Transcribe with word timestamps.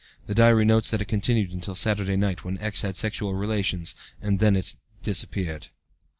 (The 0.25 0.33
diary 0.33 0.65
notes 0.65 0.89
that 0.89 0.99
it 1.01 1.05
continued 1.05 1.51
until 1.51 1.75
Saturday 1.75 2.15
night, 2.17 2.43
when 2.43 2.57
X. 2.57 2.81
had 2.81 2.95
sexual 2.95 3.35
relations, 3.35 3.93
and 4.19 4.39
that 4.39 4.55
it 4.55 4.73
then 4.73 4.99
disappeared.) 5.03 5.67